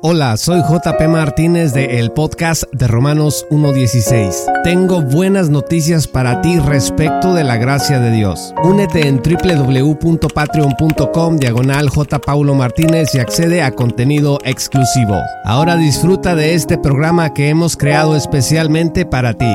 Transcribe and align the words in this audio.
Hola, 0.00 0.36
soy 0.36 0.60
JP 0.60 1.08
Martínez 1.08 1.74
de 1.74 1.98
el 1.98 2.12
podcast 2.12 2.62
de 2.70 2.86
Romanos 2.86 3.44
1.16. 3.50 4.62
Tengo 4.62 5.02
buenas 5.02 5.50
noticias 5.50 6.06
para 6.06 6.40
ti 6.40 6.60
respecto 6.60 7.34
de 7.34 7.42
la 7.42 7.56
gracia 7.56 7.98
de 7.98 8.12
Dios. 8.12 8.54
Únete 8.62 9.08
en 9.08 9.16
www.patreon.com 9.16 11.36
diagonal. 11.38 11.90
Paulo 12.24 12.54
Martínez 12.54 13.12
y 13.16 13.18
accede 13.18 13.60
a 13.60 13.72
contenido 13.72 14.38
exclusivo. 14.44 15.20
Ahora 15.44 15.74
disfruta 15.74 16.36
de 16.36 16.54
este 16.54 16.78
programa 16.78 17.34
que 17.34 17.48
hemos 17.48 17.76
creado 17.76 18.14
especialmente 18.14 19.04
para 19.04 19.34
ti. 19.34 19.52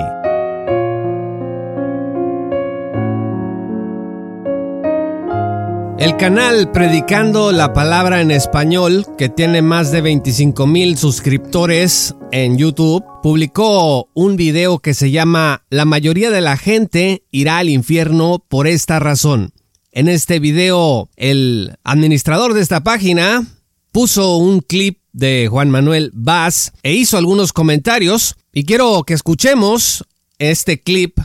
El 6.03 6.17
canal 6.17 6.69
Predicando 6.73 7.53
la 7.53 7.71
Palabra 7.71 8.19
en 8.19 8.29
Español, 8.29 9.05
que 9.17 9.29
tiene 9.29 9.61
más 9.61 9.89
de 9.89 10.01
25 10.01 10.67
mil 10.67 10.97
suscriptores 10.97 12.13
en 12.33 12.57
YouTube, 12.57 13.05
publicó 13.23 14.09
un 14.13 14.35
video 14.35 14.79
que 14.79 14.93
se 14.93 15.11
llama 15.11 15.63
La 15.69 15.85
mayoría 15.85 16.29
de 16.29 16.41
la 16.41 16.57
gente 16.57 17.23
irá 17.31 17.59
al 17.59 17.69
infierno 17.69 18.43
por 18.49 18.67
esta 18.67 18.99
razón. 18.99 19.53
En 19.93 20.09
este 20.09 20.39
video, 20.39 21.09
el 21.15 21.77
administrador 21.85 22.53
de 22.53 22.59
esta 22.59 22.83
página 22.83 23.47
puso 23.93 24.35
un 24.35 24.59
clip 24.59 24.99
de 25.13 25.47
Juan 25.49 25.69
Manuel 25.69 26.11
Vaz 26.13 26.73
e 26.83 26.91
hizo 26.91 27.17
algunos 27.17 27.53
comentarios 27.53 28.35
y 28.51 28.65
quiero 28.65 29.05
que 29.05 29.13
escuchemos 29.13 30.03
este 30.37 30.81
clip 30.81 31.17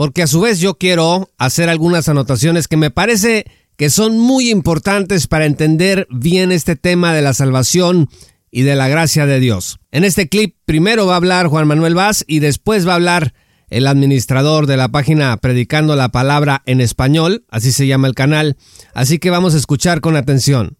porque 0.00 0.22
a 0.22 0.26
su 0.26 0.40
vez 0.40 0.60
yo 0.60 0.78
quiero 0.78 1.28
hacer 1.36 1.68
algunas 1.68 2.08
anotaciones 2.08 2.68
que 2.68 2.78
me 2.78 2.90
parece 2.90 3.44
que 3.80 3.88
son 3.88 4.18
muy 4.18 4.50
importantes 4.50 5.26
para 5.26 5.46
entender 5.46 6.06
bien 6.10 6.52
este 6.52 6.76
tema 6.76 7.14
de 7.14 7.22
la 7.22 7.32
salvación 7.32 8.10
y 8.50 8.60
de 8.60 8.76
la 8.76 8.88
gracia 8.88 9.24
de 9.24 9.40
Dios. 9.40 9.78
En 9.90 10.04
este 10.04 10.28
clip 10.28 10.54
primero 10.66 11.06
va 11.06 11.14
a 11.14 11.16
hablar 11.16 11.46
Juan 11.46 11.66
Manuel 11.66 11.94
Vaz 11.94 12.22
y 12.26 12.40
después 12.40 12.86
va 12.86 12.92
a 12.92 12.96
hablar 12.96 13.32
el 13.70 13.86
administrador 13.86 14.66
de 14.66 14.76
la 14.76 14.90
página 14.90 15.34
Predicando 15.38 15.96
la 15.96 16.10
Palabra 16.10 16.60
en 16.66 16.82
Español, 16.82 17.46
así 17.48 17.72
se 17.72 17.86
llama 17.86 18.06
el 18.06 18.14
canal, 18.14 18.58
así 18.92 19.18
que 19.18 19.30
vamos 19.30 19.54
a 19.54 19.56
escuchar 19.56 20.02
con 20.02 20.14
atención. 20.14 20.76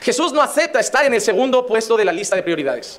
Jesús 0.00 0.32
no 0.32 0.42
acepta 0.42 0.80
estar 0.80 1.04
en 1.04 1.14
el 1.14 1.20
segundo 1.20 1.64
puesto 1.64 1.96
de 1.96 2.06
la 2.06 2.12
lista 2.12 2.34
de 2.34 2.42
prioridades. 2.42 2.98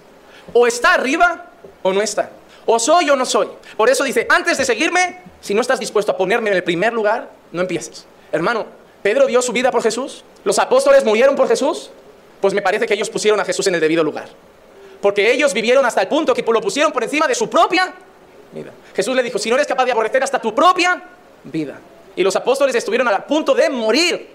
O 0.53 0.67
está 0.67 0.93
arriba 0.93 1.51
o 1.81 1.91
no 1.91 2.01
está. 2.01 2.31
O 2.65 2.79
soy 2.79 3.09
o 3.09 3.17
no 3.17 3.25
soy. 3.25 3.49
Por 3.75 3.89
eso 3.89 4.05
dice, 4.05 4.25
antes 4.29 4.57
de 4.57 4.63
seguirme, 4.63 5.19
si 5.41 5.53
no 5.53 5.59
estás 5.59 5.81
dispuesto 5.81 6.13
a 6.13 6.17
ponerme 6.17 6.49
en 6.49 6.55
el 6.55 6.63
primer 6.63 6.93
lugar, 6.93 7.29
no 7.51 7.59
empieces. 7.59 8.05
Hermano, 8.31 8.65
¿Pedro 9.01 9.25
dio 9.25 9.41
su 9.41 9.53
vida 9.53 9.71
por 9.71 9.81
Jesús? 9.81 10.23
¿Los 10.43 10.59
apóstoles 10.59 11.03
murieron 11.03 11.35
por 11.35 11.47
Jesús? 11.47 11.91
Pues 12.41 12.53
me 12.53 12.61
parece 12.61 12.85
que 12.85 12.93
ellos 12.93 13.09
pusieron 13.09 13.39
a 13.39 13.45
Jesús 13.45 13.65
en 13.67 13.75
el 13.75 13.79
debido 13.79 14.03
lugar. 14.03 14.27
Porque 15.01 15.31
ellos 15.31 15.53
vivieron 15.53 15.85
hasta 15.85 16.01
el 16.01 16.07
punto 16.07 16.33
que 16.33 16.41
lo 16.41 16.61
pusieron 16.61 16.91
por 16.91 17.03
encima 17.03 17.27
de 17.27 17.35
su 17.35 17.49
propia 17.49 17.93
vida. 18.51 18.71
Jesús 18.95 19.15
le 19.15 19.23
dijo, 19.23 19.39
si 19.39 19.49
no 19.49 19.55
eres 19.55 19.67
capaz 19.67 19.85
de 19.85 19.91
aborrecer 19.91 20.23
hasta 20.23 20.41
tu 20.41 20.53
propia 20.53 21.01
vida. 21.43 21.79
Y 22.15 22.23
los 22.23 22.35
apóstoles 22.35 22.75
estuvieron 22.75 23.07
a 23.07 23.25
punto 23.25 23.53
de 23.53 23.69
morir 23.69 24.27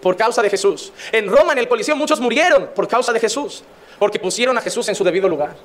por 0.00 0.16
causa 0.16 0.42
de 0.42 0.50
Jesús. 0.50 0.92
En 1.10 1.28
Roma, 1.28 1.52
en 1.52 1.58
el 1.58 1.68
Coliseo, 1.68 1.96
muchos 1.96 2.20
murieron 2.20 2.70
por 2.74 2.86
causa 2.86 3.12
de 3.12 3.20
Jesús. 3.20 3.64
Porque 3.98 4.18
pusieron 4.18 4.56
a 4.56 4.60
Jesús 4.60 4.88
en 4.88 4.94
su 4.94 5.04
debido 5.04 5.28
lugar. 5.28 5.56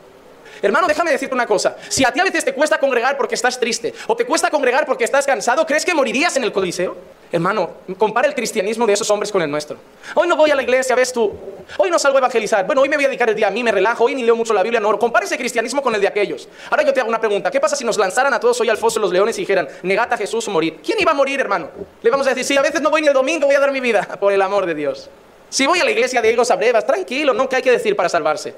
Hermano, 0.65 0.87
déjame 0.87 1.11
decirte 1.11 1.35
una 1.35 1.45
cosa. 1.45 1.77
Si 1.89 2.03
a 2.03 2.11
ti 2.11 2.19
a 2.19 2.23
veces 2.23 2.43
te 2.43 2.53
cuesta 2.53 2.79
congregar 2.79 3.17
porque 3.17 3.35
estás 3.35 3.59
triste 3.59 3.93
o 4.07 4.15
te 4.15 4.25
cuesta 4.25 4.49
congregar 4.49 4.85
porque 4.85 5.03
estás 5.03 5.25
cansado, 5.25 5.65
¿crees 5.65 5.85
que 5.85 5.93
morirías 5.93 6.35
en 6.37 6.43
el 6.43 6.51
Coliseo? 6.51 6.97
Hermano, 7.31 7.69
compara 7.97 8.27
el 8.27 8.33
cristianismo 8.33 8.87
de 8.87 8.93
esos 8.93 9.09
hombres 9.11 9.31
con 9.31 9.41
el 9.41 9.51
nuestro. 9.51 9.77
Hoy 10.15 10.27
no 10.27 10.35
voy 10.35 10.49
a 10.49 10.55
la 10.55 10.63
iglesia, 10.63 10.95
ves 10.95 11.13
tú. 11.13 11.33
Hoy 11.77 11.91
no 11.91 11.99
salgo 11.99 12.17
a 12.17 12.19
evangelizar. 12.19 12.65
Bueno, 12.65 12.81
hoy 12.81 12.89
me 12.89 12.95
voy 12.95 13.05
a 13.05 13.07
dedicar 13.09 13.29
el 13.29 13.35
día 13.35 13.47
a 13.47 13.51
mí, 13.51 13.63
me 13.63 13.71
relajo. 13.71 14.05
Hoy 14.05 14.15
ni 14.15 14.23
leo 14.23 14.35
mucho 14.35 14.53
la 14.53 14.63
Biblia. 14.63 14.79
No, 14.79 14.97
compara 14.97 15.25
ese 15.25 15.37
cristianismo 15.37 15.83
con 15.83 15.93
el 15.93 16.01
de 16.01 16.07
aquellos. 16.07 16.47
Ahora 16.71 16.83
yo 16.83 16.93
te 16.93 16.99
hago 16.99 17.09
una 17.09 17.19
pregunta. 17.19 17.51
¿Qué 17.51 17.59
pasa 17.59 17.75
si 17.75 17.83
nos 17.83 17.97
lanzaran 17.97 18.33
a 18.33 18.39
todos 18.39 18.59
hoy 18.61 18.69
al 18.69 18.77
foso 18.77 18.99
los 18.99 19.11
leones 19.11 19.37
y 19.37 19.41
dijeran, 19.41 19.67
negate 19.83 20.15
a 20.15 20.17
Jesús 20.17 20.47
o 20.47 20.51
morir? 20.51 20.79
¿Quién 20.83 20.99
iba 20.99 21.11
a 21.11 21.15
morir, 21.15 21.39
hermano? 21.39 21.69
Le 22.01 22.09
vamos 22.09 22.25
a 22.25 22.29
decir, 22.29 22.43
sí, 22.43 22.57
a 22.57 22.61
veces 22.61 22.81
no 22.81 22.89
voy 22.89 23.01
ni 23.01 23.07
el 23.07 23.13
domingo, 23.13 23.45
voy 23.45 23.55
a 23.55 23.59
dar 23.59 23.71
mi 23.71 23.81
vida 23.81 24.07
por 24.19 24.31
el 24.31 24.41
amor 24.41 24.65
de 24.65 24.73
Dios. 24.73 25.09
Si 25.49 25.67
voy 25.67 25.79
a 25.79 25.83
la 25.83 25.91
iglesia 25.91 26.21
de 26.21 26.31
Higos 26.31 26.49
Abrevas, 26.51 26.85
tranquilo, 26.85 27.33
no, 27.33 27.47
¿qué 27.47 27.57
hay 27.57 27.61
que 27.61 27.71
decir 27.71 27.95
para 27.95 28.09
salvarse? 28.09 28.55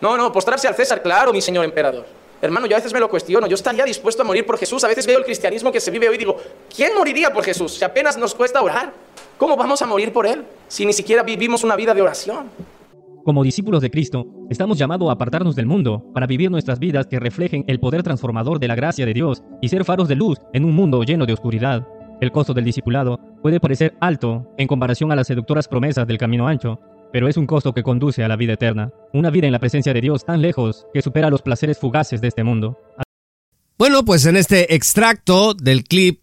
No, 0.00 0.16
no, 0.16 0.32
postrarse 0.32 0.66
al 0.66 0.74
César, 0.74 1.02
claro, 1.02 1.32
mi 1.32 1.40
señor 1.40 1.64
emperador. 1.64 2.06
Hermano, 2.42 2.66
yo 2.66 2.74
a 2.74 2.78
veces 2.78 2.92
me 2.94 3.00
lo 3.00 3.10
cuestiono, 3.10 3.46
yo 3.46 3.54
estaría 3.54 3.84
dispuesto 3.84 4.22
a 4.22 4.24
morir 4.24 4.46
por 4.46 4.56
Jesús. 4.56 4.82
A 4.82 4.88
veces 4.88 5.06
veo 5.06 5.18
el 5.18 5.24
cristianismo 5.24 5.70
que 5.70 5.80
se 5.80 5.90
vive 5.90 6.08
hoy 6.08 6.14
y 6.14 6.18
digo, 6.18 6.36
¿quién 6.74 6.94
moriría 6.96 7.30
por 7.32 7.44
Jesús 7.44 7.74
si 7.74 7.84
apenas 7.84 8.16
nos 8.16 8.34
cuesta 8.34 8.62
orar? 8.62 8.94
¿Cómo 9.36 9.56
vamos 9.56 9.82
a 9.82 9.86
morir 9.86 10.12
por 10.12 10.26
Él 10.26 10.44
si 10.66 10.86
ni 10.86 10.94
siquiera 10.94 11.22
vivimos 11.22 11.64
una 11.64 11.76
vida 11.76 11.92
de 11.92 12.00
oración? 12.00 12.46
Como 13.24 13.44
discípulos 13.44 13.82
de 13.82 13.90
Cristo, 13.90 14.26
estamos 14.48 14.78
llamados 14.78 15.10
a 15.10 15.12
apartarnos 15.12 15.54
del 15.54 15.66
mundo 15.66 16.02
para 16.14 16.26
vivir 16.26 16.50
nuestras 16.50 16.78
vidas 16.78 17.06
que 17.06 17.20
reflejen 17.20 17.64
el 17.68 17.78
poder 17.78 18.02
transformador 18.02 18.58
de 18.58 18.68
la 18.68 18.74
gracia 18.74 19.04
de 19.04 19.12
Dios 19.12 19.42
y 19.60 19.68
ser 19.68 19.84
faros 19.84 20.08
de 20.08 20.16
luz 20.16 20.38
en 20.54 20.64
un 20.64 20.74
mundo 20.74 21.02
lleno 21.02 21.26
de 21.26 21.34
oscuridad. 21.34 21.86
El 22.22 22.32
costo 22.32 22.54
del 22.54 22.64
discipulado 22.64 23.18
puede 23.42 23.60
parecer 23.60 23.94
alto 24.00 24.46
en 24.56 24.66
comparación 24.66 25.12
a 25.12 25.16
las 25.16 25.26
seductoras 25.26 25.68
promesas 25.68 26.06
del 26.06 26.18
camino 26.18 26.48
ancho, 26.48 26.80
pero 27.12 27.28
es 27.28 27.36
un 27.36 27.46
costo 27.46 27.72
que 27.72 27.82
conduce 27.82 28.22
a 28.22 28.28
la 28.28 28.36
vida 28.36 28.54
eterna, 28.54 28.92
una 29.12 29.30
vida 29.30 29.46
en 29.46 29.52
la 29.52 29.58
presencia 29.58 29.92
de 29.92 30.00
Dios 30.00 30.24
tan 30.24 30.42
lejos 30.42 30.86
que 30.92 31.02
supera 31.02 31.30
los 31.30 31.42
placeres 31.42 31.78
fugaces 31.78 32.20
de 32.20 32.28
este 32.28 32.44
mundo. 32.44 32.78
Bueno, 33.78 34.04
pues 34.04 34.26
en 34.26 34.36
este 34.36 34.74
extracto 34.74 35.54
del 35.54 35.84
clip, 35.84 36.22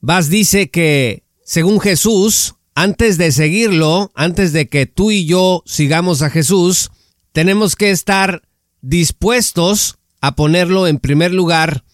Vaz 0.00 0.28
dice 0.28 0.70
que, 0.70 1.24
según 1.42 1.80
Jesús, 1.80 2.54
antes 2.74 3.18
de 3.18 3.32
seguirlo, 3.32 4.12
antes 4.14 4.52
de 4.52 4.68
que 4.68 4.86
tú 4.86 5.10
y 5.10 5.26
yo 5.26 5.62
sigamos 5.66 6.22
a 6.22 6.30
Jesús, 6.30 6.90
tenemos 7.32 7.74
que 7.74 7.90
estar 7.90 8.42
dispuestos 8.80 9.96
a 10.20 10.36
ponerlo 10.36 10.86
en 10.86 10.98
primer 10.98 11.32
lugar, 11.32 11.84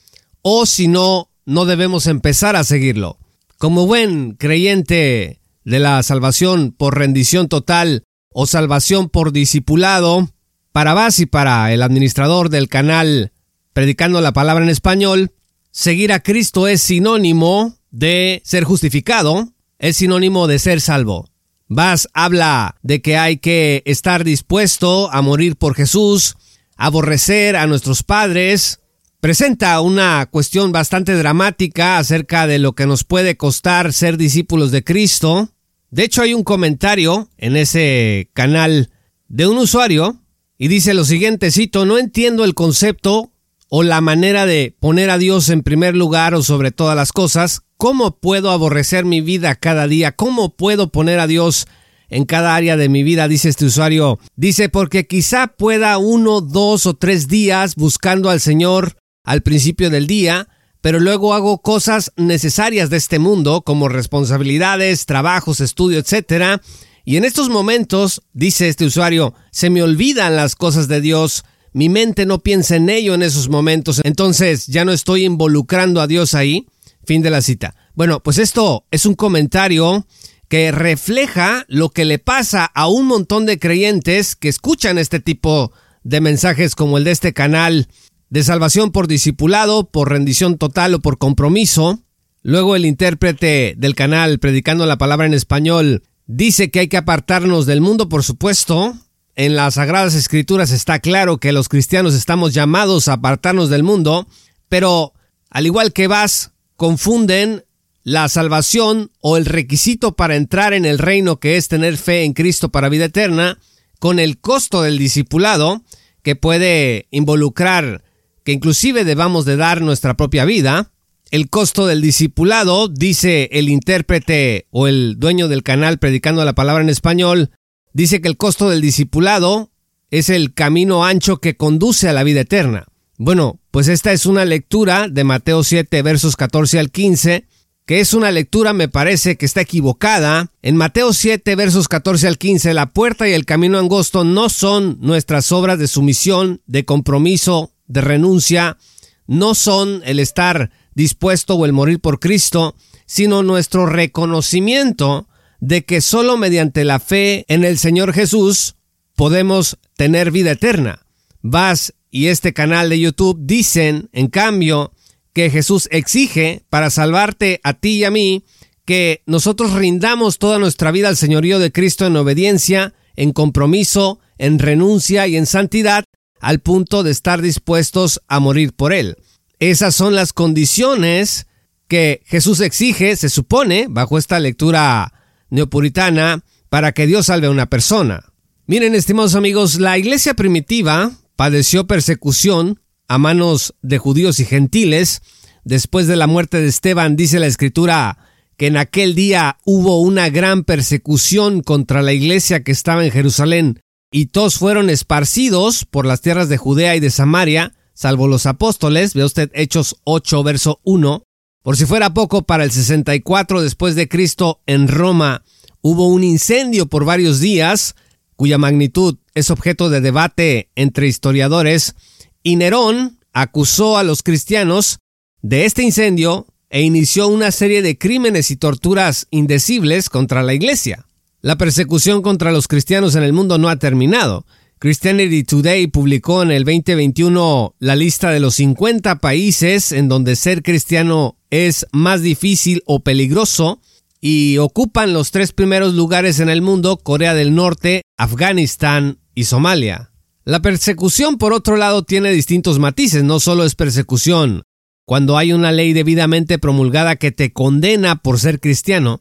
o 0.42 0.66
si 0.66 0.88
no, 0.88 1.30
no 1.46 1.64
debemos 1.64 2.06
empezar 2.06 2.56
a 2.56 2.64
seguirlo. 2.64 3.18
Como 3.58 3.86
buen 3.86 4.32
creyente 4.34 5.40
de 5.64 5.78
la 5.78 6.02
salvación 6.02 6.72
por 6.76 6.98
rendición 6.98 7.48
total, 7.48 8.04
o 8.32 8.46
salvación 8.46 9.08
por 9.08 9.32
discipulado, 9.32 10.28
para 10.72 10.94
Vaz 10.94 11.18
y 11.18 11.26
para 11.26 11.72
el 11.72 11.82
administrador 11.82 12.48
del 12.48 12.68
canal 12.68 13.32
Predicando 13.72 14.20
la 14.20 14.32
Palabra 14.32 14.64
en 14.64 14.70
Español, 14.70 15.32
seguir 15.70 16.12
a 16.12 16.20
Cristo 16.20 16.66
es 16.66 16.82
sinónimo 16.82 17.76
de 17.90 18.42
ser 18.44 18.64
justificado, 18.64 19.48
es 19.78 19.96
sinónimo 19.96 20.46
de 20.48 20.58
ser 20.58 20.80
salvo. 20.80 21.28
Vaz 21.68 22.08
habla 22.12 22.76
de 22.82 23.00
que 23.00 23.16
hay 23.16 23.36
que 23.36 23.82
estar 23.86 24.24
dispuesto 24.24 25.10
a 25.12 25.22
morir 25.22 25.54
por 25.56 25.76
Jesús, 25.76 26.36
aborrecer 26.76 27.54
a 27.54 27.68
nuestros 27.68 28.02
padres, 28.02 28.80
presenta 29.20 29.80
una 29.80 30.26
cuestión 30.30 30.72
bastante 30.72 31.14
dramática 31.14 31.98
acerca 31.98 32.48
de 32.48 32.58
lo 32.58 32.72
que 32.72 32.86
nos 32.86 33.04
puede 33.04 33.36
costar 33.36 33.92
ser 33.92 34.16
discípulos 34.16 34.72
de 34.72 34.82
Cristo, 34.82 35.50
de 35.90 36.04
hecho, 36.04 36.22
hay 36.22 36.34
un 36.34 36.44
comentario 36.44 37.28
en 37.36 37.56
ese 37.56 38.30
canal 38.32 38.90
de 39.28 39.46
un 39.46 39.58
usuario 39.58 40.20
y 40.58 40.68
dice 40.68 40.94
lo 40.94 41.04
siguiente, 41.04 41.50
cito, 41.50 41.86
no 41.86 41.98
entiendo 41.98 42.44
el 42.44 42.54
concepto 42.54 43.32
o 43.68 43.82
la 43.82 44.00
manera 44.00 44.46
de 44.46 44.76
poner 44.78 45.10
a 45.10 45.18
Dios 45.18 45.48
en 45.48 45.62
primer 45.62 45.96
lugar 45.96 46.34
o 46.34 46.42
sobre 46.42 46.70
todas 46.70 46.94
las 46.94 47.12
cosas. 47.12 47.62
¿Cómo 47.76 48.18
puedo 48.18 48.50
aborrecer 48.50 49.04
mi 49.04 49.20
vida 49.20 49.54
cada 49.54 49.86
día? 49.86 50.12
¿Cómo 50.12 50.54
puedo 50.54 50.92
poner 50.92 51.18
a 51.18 51.26
Dios 51.26 51.66
en 52.08 52.24
cada 52.24 52.54
área 52.54 52.76
de 52.76 52.88
mi 52.88 53.02
vida? 53.02 53.26
Dice 53.26 53.48
este 53.48 53.64
usuario. 53.64 54.18
Dice, 54.36 54.68
porque 54.68 55.06
quizá 55.06 55.46
pueda 55.46 55.96
uno, 55.98 56.40
dos 56.40 56.86
o 56.86 56.94
tres 56.94 57.26
días 57.26 57.74
buscando 57.76 58.28
al 58.28 58.40
Señor 58.40 58.96
al 59.24 59.42
principio 59.42 59.88
del 59.88 60.06
día, 60.06 60.48
pero 60.80 61.00
luego 61.00 61.34
hago 61.34 61.60
cosas 61.62 62.12
necesarias 62.16 62.90
de 62.90 62.96
este 62.96 63.18
mundo, 63.18 63.62
como 63.62 63.88
responsabilidades, 63.88 65.06
trabajos, 65.06 65.60
estudio, 65.60 65.98
etc. 65.98 66.60
Y 67.04 67.16
en 67.16 67.24
estos 67.24 67.48
momentos, 67.48 68.22
dice 68.32 68.68
este 68.68 68.84
usuario, 68.84 69.34
se 69.50 69.70
me 69.70 69.82
olvidan 69.82 70.36
las 70.36 70.56
cosas 70.56 70.88
de 70.88 71.00
Dios, 71.00 71.44
mi 71.72 71.88
mente 71.88 72.26
no 72.26 72.40
piensa 72.40 72.76
en 72.76 72.90
ello 72.90 73.14
en 73.14 73.22
esos 73.22 73.48
momentos, 73.48 74.00
entonces 74.04 74.66
ya 74.66 74.84
no 74.84 74.92
estoy 74.92 75.24
involucrando 75.24 76.00
a 76.00 76.06
Dios 76.06 76.34
ahí. 76.34 76.66
Fin 77.04 77.22
de 77.22 77.30
la 77.30 77.40
cita. 77.40 77.74
Bueno, 77.94 78.22
pues 78.22 78.38
esto 78.38 78.84
es 78.90 79.06
un 79.06 79.14
comentario 79.14 80.06
que 80.48 80.70
refleja 80.72 81.64
lo 81.68 81.90
que 81.90 82.04
le 82.04 82.18
pasa 82.18 82.64
a 82.64 82.88
un 82.88 83.06
montón 83.06 83.46
de 83.46 83.58
creyentes 83.58 84.36
que 84.36 84.48
escuchan 84.48 84.98
este 84.98 85.20
tipo 85.20 85.72
de 86.02 86.20
mensajes 86.20 86.74
como 86.74 86.98
el 86.98 87.04
de 87.04 87.12
este 87.12 87.32
canal 87.32 87.88
de 88.30 88.44
salvación 88.44 88.92
por 88.92 89.08
discipulado, 89.08 89.90
por 89.90 90.08
rendición 90.08 90.56
total 90.56 90.94
o 90.94 91.00
por 91.00 91.18
compromiso. 91.18 92.00
Luego 92.42 92.76
el 92.76 92.86
intérprete 92.86 93.74
del 93.76 93.94
canal 93.94 94.38
predicando 94.38 94.86
la 94.86 94.98
palabra 94.98 95.26
en 95.26 95.34
español 95.34 96.04
dice 96.26 96.70
que 96.70 96.80
hay 96.80 96.88
que 96.88 96.96
apartarnos 96.96 97.66
del 97.66 97.80
mundo, 97.80 98.08
por 98.08 98.22
supuesto. 98.22 98.96
En 99.36 99.56
las 99.56 99.74
Sagradas 99.74 100.14
Escrituras 100.14 100.70
está 100.70 101.00
claro 101.00 101.38
que 101.38 101.52
los 101.52 101.68
cristianos 101.68 102.14
estamos 102.14 102.54
llamados 102.54 103.08
a 103.08 103.14
apartarnos 103.14 103.68
del 103.68 103.82
mundo, 103.82 104.26
pero 104.68 105.12
al 105.50 105.66
igual 105.66 105.92
que 105.92 106.06
vas, 106.06 106.52
confunden 106.76 107.64
la 108.02 108.28
salvación 108.28 109.10
o 109.20 109.36
el 109.36 109.44
requisito 109.44 110.12
para 110.12 110.36
entrar 110.36 110.72
en 110.72 110.84
el 110.84 110.98
reino 110.98 111.38
que 111.38 111.56
es 111.56 111.68
tener 111.68 111.96
fe 111.96 112.24
en 112.24 112.32
Cristo 112.32 112.70
para 112.70 112.88
vida 112.88 113.06
eterna 113.06 113.58
con 113.98 114.18
el 114.18 114.38
costo 114.38 114.82
del 114.82 114.98
discipulado, 114.98 115.82
que 116.22 116.36
puede 116.36 117.06
involucrar 117.10 118.02
que 118.50 118.54
inclusive 118.54 119.04
debamos 119.04 119.44
de 119.44 119.56
dar 119.56 119.80
nuestra 119.80 120.16
propia 120.16 120.44
vida. 120.44 120.90
El 121.30 121.48
costo 121.48 121.86
del 121.86 122.02
discipulado, 122.02 122.88
dice 122.88 123.48
el 123.52 123.68
intérprete 123.68 124.66
o 124.70 124.88
el 124.88 125.20
dueño 125.20 125.46
del 125.46 125.62
canal 125.62 126.00
predicando 126.00 126.44
la 126.44 126.56
palabra 126.56 126.82
en 126.82 126.88
español, 126.88 127.52
dice 127.92 128.20
que 128.20 128.26
el 128.26 128.36
costo 128.36 128.68
del 128.68 128.80
discipulado 128.80 129.70
es 130.10 130.30
el 130.30 130.52
camino 130.52 131.04
ancho 131.04 131.36
que 131.36 131.56
conduce 131.56 132.08
a 132.08 132.12
la 132.12 132.24
vida 132.24 132.40
eterna. 132.40 132.86
Bueno, 133.18 133.60
pues 133.70 133.86
esta 133.86 134.12
es 134.12 134.26
una 134.26 134.44
lectura 134.44 135.06
de 135.08 135.22
Mateo 135.22 135.62
7 135.62 136.02
versos 136.02 136.34
14 136.34 136.80
al 136.80 136.90
15, 136.90 137.46
que 137.86 138.00
es 138.00 138.14
una 138.14 138.32
lectura 138.32 138.72
me 138.72 138.88
parece 138.88 139.36
que 139.36 139.46
está 139.46 139.60
equivocada. 139.60 140.50
En 140.60 140.74
Mateo 140.74 141.12
7 141.12 141.54
versos 141.54 141.86
14 141.86 142.26
al 142.26 142.36
15, 142.36 142.74
la 142.74 142.86
puerta 142.86 143.28
y 143.28 143.32
el 143.32 143.44
camino 143.44 143.78
angosto 143.78 144.24
no 144.24 144.48
son 144.48 144.98
nuestras 145.00 145.52
obras 145.52 145.78
de 145.78 145.86
sumisión, 145.86 146.62
de 146.66 146.84
compromiso, 146.84 147.70
de 147.90 148.00
renuncia, 148.00 148.78
no 149.26 149.54
son 149.54 150.02
el 150.04 150.18
estar 150.18 150.70
dispuesto 150.94 151.54
o 151.54 151.64
el 151.64 151.72
morir 151.72 152.00
por 152.00 152.20
Cristo, 152.20 152.74
sino 153.06 153.42
nuestro 153.42 153.86
reconocimiento 153.86 155.28
de 155.60 155.84
que 155.84 156.00
solo 156.00 156.36
mediante 156.36 156.84
la 156.84 157.00
fe 157.00 157.44
en 157.48 157.64
el 157.64 157.78
Señor 157.78 158.12
Jesús 158.12 158.76
podemos 159.14 159.78
tener 159.96 160.30
vida 160.30 160.52
eterna. 160.52 161.06
Vas 161.42 161.94
y 162.10 162.26
este 162.26 162.52
canal 162.52 162.88
de 162.88 163.00
YouTube 163.00 163.38
dicen, 163.42 164.08
en 164.12 164.28
cambio, 164.28 164.92
que 165.32 165.50
Jesús 165.50 165.88
exige 165.92 166.62
para 166.70 166.90
salvarte 166.90 167.60
a 167.62 167.74
ti 167.74 167.98
y 167.98 168.04
a 168.04 168.10
mí 168.10 168.44
que 168.84 169.22
nosotros 169.26 169.74
rindamos 169.74 170.38
toda 170.38 170.58
nuestra 170.58 170.90
vida 170.90 171.08
al 171.08 171.16
señorío 171.16 171.58
de 171.58 171.70
Cristo 171.70 172.06
en 172.06 172.16
obediencia, 172.16 172.94
en 173.14 173.32
compromiso, 173.32 174.18
en 174.38 174.58
renuncia 174.58 175.26
y 175.26 175.36
en 175.36 175.46
santidad, 175.46 176.04
al 176.40 176.60
punto 176.60 177.02
de 177.02 177.10
estar 177.10 177.42
dispuestos 177.42 178.20
a 178.28 178.40
morir 178.40 178.72
por 178.72 178.92
Él. 178.92 179.16
Esas 179.58 179.94
son 179.94 180.14
las 180.14 180.32
condiciones 180.32 181.46
que 181.86 182.22
Jesús 182.26 182.60
exige, 182.60 183.14
se 183.16 183.28
supone, 183.28 183.86
bajo 183.88 184.16
esta 184.16 184.40
lectura 184.40 185.12
neopuritana, 185.50 186.44
para 186.68 186.92
que 186.92 187.06
Dios 187.06 187.26
salve 187.26 187.48
a 187.48 187.50
una 187.50 187.66
persona. 187.66 188.24
Miren, 188.66 188.94
estimados 188.94 189.34
amigos, 189.34 189.80
la 189.80 189.98
iglesia 189.98 190.34
primitiva 190.34 191.10
padeció 191.36 191.86
persecución 191.86 192.80
a 193.08 193.18
manos 193.18 193.74
de 193.82 193.98
judíos 193.98 194.38
y 194.38 194.44
gentiles. 194.44 195.22
Después 195.64 196.06
de 196.06 196.16
la 196.16 196.28
muerte 196.28 196.60
de 196.60 196.68
Esteban, 196.68 197.16
dice 197.16 197.40
la 197.40 197.48
escritura 197.48 198.18
que 198.56 198.68
en 198.68 198.76
aquel 198.76 199.14
día 199.14 199.58
hubo 199.64 200.00
una 200.00 200.28
gran 200.28 200.64
persecución 200.64 201.62
contra 201.62 202.02
la 202.02 202.12
iglesia 202.12 202.62
que 202.62 202.72
estaba 202.72 203.04
en 203.04 203.10
Jerusalén, 203.10 203.80
y 204.10 204.26
todos 204.26 204.56
fueron 204.56 204.90
esparcidos 204.90 205.84
por 205.84 206.04
las 206.04 206.20
tierras 206.20 206.48
de 206.48 206.56
Judea 206.56 206.96
y 206.96 207.00
de 207.00 207.10
Samaria, 207.10 207.74
salvo 207.94 208.26
los 208.26 208.46
apóstoles, 208.46 209.14
ve 209.14 209.24
usted 209.24 209.50
Hechos 209.54 209.96
8, 210.04 210.42
verso 210.42 210.80
1. 210.82 211.22
Por 211.62 211.76
si 211.76 211.86
fuera 211.86 212.12
poco, 212.12 212.42
para 212.42 212.64
el 212.64 212.72
64 212.72 213.62
después 213.62 213.94
de 213.94 214.08
Cristo 214.08 214.60
en 214.66 214.88
Roma 214.88 215.44
hubo 215.82 216.08
un 216.08 216.24
incendio 216.24 216.86
por 216.86 217.04
varios 217.04 217.40
días, 217.40 217.94
cuya 218.36 218.58
magnitud 218.58 219.18
es 219.34 219.50
objeto 219.50 219.90
de 219.90 220.00
debate 220.00 220.70
entre 220.74 221.06
historiadores, 221.06 221.94
y 222.42 222.56
Nerón 222.56 223.18
acusó 223.32 223.96
a 223.96 224.02
los 224.02 224.22
cristianos 224.22 224.98
de 225.42 225.66
este 225.66 225.82
incendio 225.82 226.46
e 226.68 226.82
inició 226.82 227.28
una 227.28 227.50
serie 227.50 227.82
de 227.82 227.98
crímenes 227.98 228.50
y 228.50 228.56
torturas 228.56 229.26
indecibles 229.30 230.08
contra 230.08 230.42
la 230.42 230.54
iglesia. 230.54 231.06
La 231.42 231.56
persecución 231.56 232.20
contra 232.20 232.52
los 232.52 232.68
cristianos 232.68 233.14
en 233.14 233.22
el 233.22 233.32
mundo 233.32 233.56
no 233.56 233.70
ha 233.70 233.76
terminado. 233.76 234.44
Christianity 234.78 235.42
Today 235.42 235.86
publicó 235.86 236.42
en 236.42 236.50
el 236.50 236.64
2021 236.64 237.76
la 237.78 237.96
lista 237.96 238.30
de 238.30 238.40
los 238.40 238.56
50 238.56 239.20
países 239.20 239.92
en 239.92 240.08
donde 240.08 240.36
ser 240.36 240.62
cristiano 240.62 241.38
es 241.48 241.86
más 241.92 242.20
difícil 242.20 242.82
o 242.84 243.00
peligroso 243.00 243.80
y 244.20 244.58
ocupan 244.58 245.14
los 245.14 245.30
tres 245.30 245.52
primeros 245.52 245.94
lugares 245.94 246.40
en 246.40 246.50
el 246.50 246.60
mundo 246.60 246.98
Corea 246.98 247.32
del 247.32 247.54
Norte, 247.54 248.02
Afganistán 248.18 249.18
y 249.34 249.44
Somalia. 249.44 250.12
La 250.44 250.60
persecución, 250.60 251.38
por 251.38 251.54
otro 251.54 251.76
lado, 251.76 252.02
tiene 252.02 252.32
distintos 252.32 252.78
matices, 252.78 253.24
no 253.24 253.40
solo 253.40 253.64
es 253.64 253.74
persecución 253.74 254.62
cuando 255.10 255.36
hay 255.36 255.52
una 255.52 255.72
ley 255.72 255.92
debidamente 255.92 256.60
promulgada 256.60 257.16
que 257.16 257.32
te 257.32 257.52
condena 257.52 258.22
por 258.22 258.38
ser 258.38 258.60
cristiano, 258.60 259.20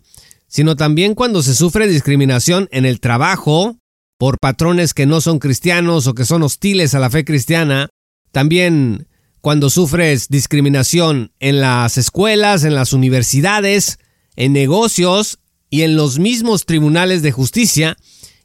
sino 0.49 0.75
también 0.75 1.15
cuando 1.15 1.41
se 1.41 1.55
sufre 1.55 1.87
discriminación 1.87 2.67
en 2.71 2.85
el 2.85 2.99
trabajo 2.99 3.77
por 4.17 4.37
patrones 4.39 4.93
que 4.93 5.05
no 5.05 5.21
son 5.21 5.39
cristianos 5.39 6.07
o 6.07 6.13
que 6.13 6.25
son 6.25 6.43
hostiles 6.43 6.93
a 6.93 6.99
la 6.99 7.09
fe 7.09 7.23
cristiana, 7.23 7.87
también 8.31 9.07
cuando 9.39 9.69
sufres 9.69 10.27
discriminación 10.27 11.31
en 11.39 11.61
las 11.61 11.97
escuelas, 11.97 12.65
en 12.65 12.75
las 12.75 12.91
universidades, 12.91 13.99
en 14.35 14.51
negocios 14.51 15.39
y 15.69 15.83
en 15.83 15.95
los 15.95 16.19
mismos 16.19 16.65
tribunales 16.65 17.21
de 17.21 17.31
justicia, 17.31 17.95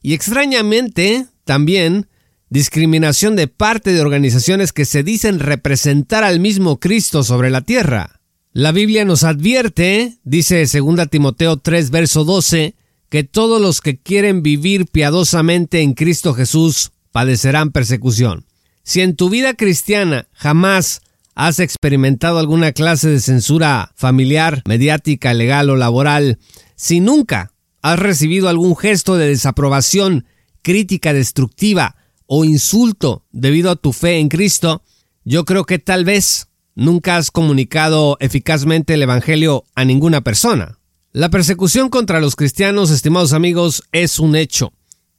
y 0.03 0.12
extrañamente 0.12 1.27
también 1.45 2.09
discriminación 2.50 3.35
de 3.35 3.49
parte 3.49 3.93
de 3.93 4.00
organizaciones 4.00 4.73
que 4.73 4.85
se 4.85 5.03
dicen 5.03 5.41
representar 5.41 6.23
al 6.23 6.39
mismo 6.39 6.79
Cristo 6.79 7.25
sobre 7.25 7.50
la 7.50 7.62
tierra. 7.62 8.13
La 8.55 8.71
Biblia 8.71 9.05
nos 9.05 9.25
advierte, 9.25 10.19
dice 10.23 10.65
2 10.65 11.09
Timoteo 11.11 11.56
3, 11.56 11.91
verso 11.91 12.25
12, 12.25 12.77
que 13.09 13.25
todos 13.25 13.61
los 13.61 13.81
que 13.81 13.99
quieren 13.99 14.43
vivir 14.43 14.87
piadosamente 14.87 15.83
en 15.83 15.95
Cristo 15.95 16.35
Jesús 16.35 16.93
padecerán 17.11 17.73
persecución. 17.73 18.47
Si 18.85 19.01
en 19.01 19.17
tu 19.17 19.29
vida 19.29 19.55
cristiana 19.55 20.29
jamás 20.33 21.03
¿Has 21.35 21.59
experimentado 21.59 22.39
alguna 22.39 22.71
clase 22.71 23.09
de 23.09 23.19
censura 23.19 23.93
familiar, 23.97 24.62
mediática, 24.67 25.35
legal 25.35 25.69
o 25.69 25.75
laboral? 25.75 26.39
Si 26.77 27.00
nunca 27.00 27.50
has 27.83 27.99
recibido 27.99 28.49
algún 28.49 28.77
gesto 28.77 29.17
de 29.17 29.27
desaprobación, 29.27 30.27
crítica 30.62 31.12
destructiva 31.12 31.97
o 32.27 32.45
insulto 32.45 33.25
debido 33.33 33.73
a 33.73 33.77
tu 33.77 33.93
fe 33.93 34.19
en 34.19 34.29
Cristo, 34.29 34.85
yo 35.25 35.45
creo 35.45 35.65
que 35.65 35.81
tal 35.81 36.05
vez 36.05 36.47
nunca 36.75 37.17
has 37.17 37.31
comunicado 37.31 38.17
eficazmente 38.21 38.94
el 38.94 39.03
Evangelio 39.03 39.65
a 39.75 39.85
ninguna 39.85 40.23
persona. 40.23 40.79
La 41.12 41.31
persecución 41.31 41.91
contra 41.91 42.21
los 42.21 42.37
cristianos, 42.37 42.91
estimados 42.91 43.32
amigos, 43.32 43.85
es 43.93 44.19
un 44.19 44.35
hecho. 44.35 44.73